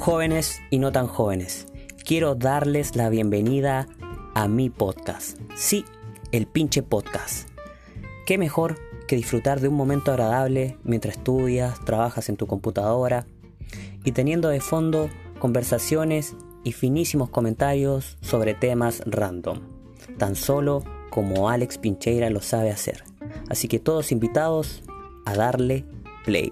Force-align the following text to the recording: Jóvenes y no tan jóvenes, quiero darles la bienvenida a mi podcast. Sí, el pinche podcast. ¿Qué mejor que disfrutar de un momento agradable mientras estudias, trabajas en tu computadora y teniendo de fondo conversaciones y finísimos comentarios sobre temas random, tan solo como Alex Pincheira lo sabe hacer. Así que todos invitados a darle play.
Jóvenes 0.00 0.62
y 0.70 0.78
no 0.78 0.92
tan 0.92 1.08
jóvenes, 1.08 1.66
quiero 2.06 2.34
darles 2.34 2.96
la 2.96 3.10
bienvenida 3.10 3.86
a 4.34 4.48
mi 4.48 4.70
podcast. 4.70 5.36
Sí, 5.54 5.84
el 6.32 6.46
pinche 6.46 6.82
podcast. 6.82 7.50
¿Qué 8.24 8.38
mejor 8.38 8.78
que 9.06 9.16
disfrutar 9.16 9.60
de 9.60 9.68
un 9.68 9.74
momento 9.74 10.10
agradable 10.10 10.78
mientras 10.84 11.18
estudias, 11.18 11.84
trabajas 11.84 12.30
en 12.30 12.38
tu 12.38 12.46
computadora 12.46 13.26
y 14.02 14.12
teniendo 14.12 14.48
de 14.48 14.60
fondo 14.60 15.10
conversaciones 15.38 16.34
y 16.64 16.72
finísimos 16.72 17.28
comentarios 17.28 18.16
sobre 18.22 18.54
temas 18.54 19.02
random, 19.04 19.60
tan 20.16 20.34
solo 20.34 20.82
como 21.10 21.50
Alex 21.50 21.76
Pincheira 21.76 22.30
lo 22.30 22.40
sabe 22.40 22.70
hacer. 22.70 23.04
Así 23.50 23.68
que 23.68 23.78
todos 23.78 24.12
invitados 24.12 24.82
a 25.26 25.34
darle 25.34 25.84
play. 26.24 26.48